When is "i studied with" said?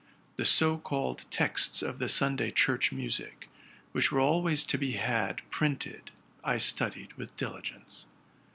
6.43-7.37